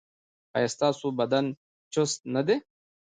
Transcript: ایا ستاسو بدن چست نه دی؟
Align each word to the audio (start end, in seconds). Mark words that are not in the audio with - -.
ایا 0.55 0.69
ستاسو 0.75 1.07
بدن 1.19 1.45
چست 1.93 2.19
نه 2.33 2.41
دی؟ 2.47 2.55